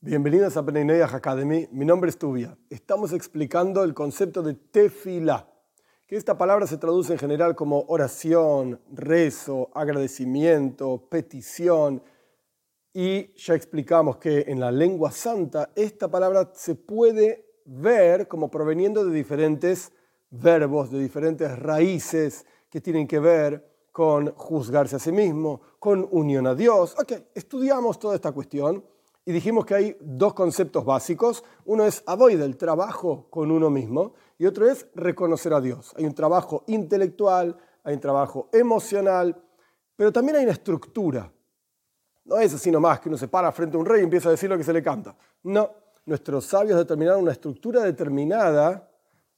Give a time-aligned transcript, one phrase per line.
[0.00, 1.66] Bienvenidos a Peneineyah Academy.
[1.72, 2.56] Mi nombre es Tubia.
[2.70, 5.52] Estamos explicando el concepto de tefilá,
[6.06, 12.00] que esta palabra se traduce en general como oración, rezo, agradecimiento, petición.
[12.94, 19.04] Y ya explicamos que en la lengua santa esta palabra se puede ver como proveniendo
[19.04, 19.90] de diferentes
[20.30, 26.46] verbos, de diferentes raíces que tienen que ver con juzgarse a sí mismo, con unión
[26.46, 26.94] a Dios.
[27.00, 28.84] Ok, estudiamos toda esta cuestión
[29.28, 31.44] y dijimos que hay dos conceptos básicos.
[31.66, 35.92] Uno es avoid, del trabajo con uno mismo, y otro es reconocer a Dios.
[35.98, 39.36] Hay un trabajo intelectual, hay un trabajo emocional,
[39.94, 41.30] pero también hay una estructura.
[42.24, 44.32] No es así nomás que uno se para frente a un rey y empieza a
[44.32, 45.14] decir lo que se le canta.
[45.42, 45.72] No,
[46.06, 48.90] nuestros sabios determinaron una estructura determinada.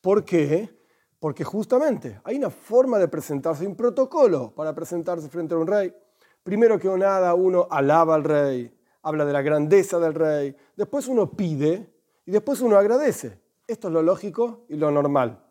[0.00, 0.78] ¿Por qué?
[1.18, 5.94] Porque justamente hay una forma de presentarse, un protocolo para presentarse frente a un rey.
[6.42, 11.30] Primero que nada, uno alaba al rey, habla de la grandeza del rey, después uno
[11.30, 11.88] pide
[12.26, 13.38] y después uno agradece.
[13.66, 15.44] Esto es lo lógico y lo normal.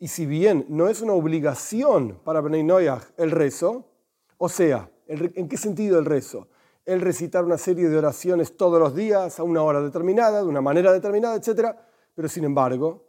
[0.00, 3.86] Y si bien no es una obligación para Benay el rezo,
[4.36, 6.48] o sea, ¿en qué sentido el rezo?
[6.84, 10.60] El recitar una serie de oraciones todos los días, a una hora determinada, de una
[10.60, 11.76] manera determinada, etc.
[12.14, 13.07] Pero sin embargo,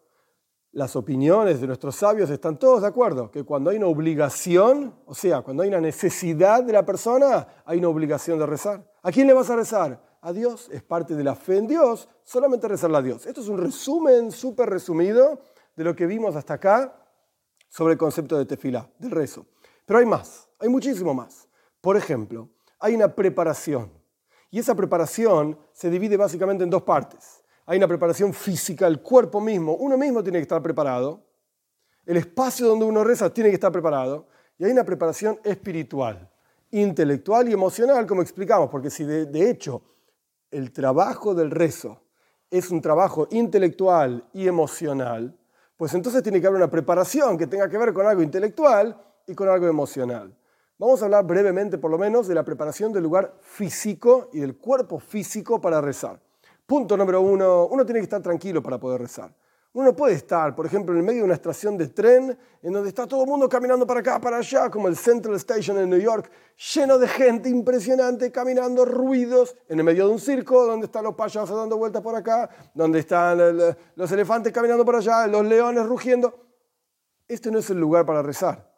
[0.72, 5.16] las opiniones de nuestros sabios están todos de acuerdo, que cuando hay una obligación, o
[5.16, 8.88] sea, cuando hay una necesidad de la persona, hay una obligación de rezar.
[9.02, 10.02] ¿A quién le vas a rezar?
[10.22, 13.26] A Dios, es parte de la fe en Dios, solamente rezarle a Dios.
[13.26, 15.42] Esto es un resumen súper resumido
[15.76, 16.96] de lo que vimos hasta acá
[17.70, 19.46] sobre el concepto de tefilá, del rezo.
[19.86, 21.48] Pero hay más, hay muchísimo más.
[21.82, 23.92] Por ejemplo, hay una preparación.
[24.52, 29.40] Y esa preparación se divide básicamente en dos partes hay una preparación física, el cuerpo
[29.40, 31.24] mismo, uno mismo tiene que estar preparado,
[32.04, 34.26] el espacio donde uno reza tiene que estar preparado,
[34.58, 36.32] y hay una preparación espiritual,
[36.72, 39.84] intelectual y emocional, como explicamos, porque si de, hecho
[40.50, 42.02] el trabajo del rezo
[42.50, 45.38] es un trabajo intelectual y emocional,
[45.78, 49.36] pues entonces tiene que haber una preparación que tenga que ver con algo intelectual y
[49.36, 50.36] con algo emocional.
[50.80, 54.58] Vamos a hablar brevemente, por lo menos, de la preparación del lugar físico y del
[54.58, 56.20] cuerpo físico para rezar.
[56.70, 59.34] Punto número uno, uno tiene que estar tranquilo para poder rezar.
[59.74, 62.72] Uno no puede estar, por ejemplo, en el medio de una estación de tren en
[62.72, 65.90] donde está todo el mundo caminando para acá, para allá, como el Central Station en
[65.90, 66.30] New York,
[66.76, 71.16] lleno de gente impresionante, caminando, ruidos, en el medio de un circo donde están los
[71.16, 73.40] payasos dando vueltas por acá, donde están
[73.96, 76.38] los elefantes caminando por allá, los leones rugiendo.
[77.28, 78.72] Este no es el lugar para rezar.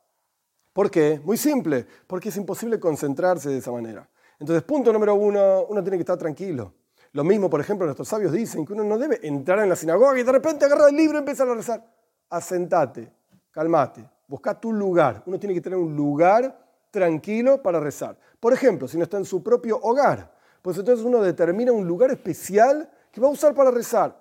[0.72, 1.20] ¿Por qué?
[1.26, 4.10] Muy simple, porque es imposible concentrarse de esa manera.
[4.40, 6.74] Entonces, punto número uno, uno tiene que estar tranquilo.
[7.14, 10.18] Lo mismo, por ejemplo, nuestros sabios dicen que uno no debe entrar en la sinagoga
[10.18, 11.86] y de repente agarrar el libro y empezar a rezar.
[12.30, 13.12] Asentate,
[13.52, 15.22] calmate, busca tu lugar.
[15.26, 16.58] Uno tiene que tener un lugar
[16.90, 18.18] tranquilo para rezar.
[18.40, 22.12] Por ejemplo, si no está en su propio hogar, pues entonces uno determina un lugar
[22.12, 24.18] especial que va a usar para rezar.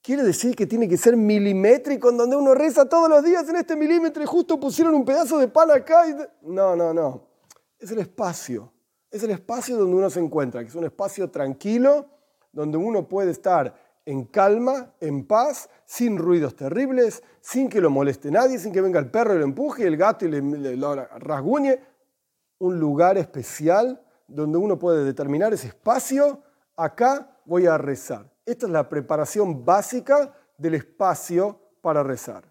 [0.00, 3.56] Quiere decir que tiene que ser milimétrico en donde uno reza todos los días en
[3.56, 6.08] este milímetro y justo pusieron un pedazo de pan acá.
[6.08, 6.16] Y...
[6.42, 7.26] No, no, no.
[7.78, 8.72] Es el espacio
[9.10, 12.06] es el espacio donde uno se encuentra, que es un espacio tranquilo,
[12.52, 13.74] donde uno puede estar
[14.06, 18.98] en calma, en paz, sin ruidos terribles, sin que lo moleste nadie, sin que venga
[18.98, 21.80] el perro y lo empuje, el gato y le, lo rasguñe.
[22.58, 26.42] Un lugar especial donde uno puede determinar ese espacio,
[26.76, 28.30] acá voy a rezar.
[28.44, 32.44] Esta es la preparación básica del espacio para rezar.